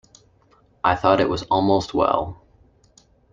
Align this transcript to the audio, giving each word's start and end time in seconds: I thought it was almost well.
I 0.83 0.95
thought 0.95 1.21
it 1.21 1.29
was 1.29 1.43
almost 1.43 1.93
well. 1.93 2.41